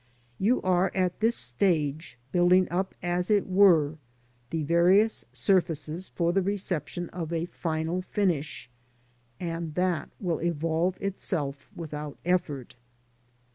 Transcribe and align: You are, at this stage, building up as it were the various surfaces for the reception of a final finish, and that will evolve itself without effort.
You 0.39 0.63
are, 0.63 0.89
at 0.95 1.19
this 1.19 1.35
stage, 1.35 2.17
building 2.31 2.67
up 2.71 2.95
as 3.03 3.29
it 3.29 3.45
were 3.45 3.99
the 4.49 4.63
various 4.63 5.25
surfaces 5.31 6.07
for 6.07 6.33
the 6.33 6.41
reception 6.41 7.07
of 7.11 7.31
a 7.31 7.45
final 7.45 8.01
finish, 8.01 8.67
and 9.39 9.75
that 9.75 10.09
will 10.19 10.39
evolve 10.39 10.99
itself 10.99 11.69
without 11.75 12.17
effort. 12.25 12.75